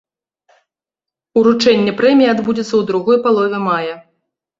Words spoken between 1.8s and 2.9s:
прэміі адбудзецца ў